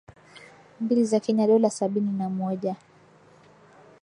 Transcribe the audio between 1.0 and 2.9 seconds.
za Kenya dola sabini na moja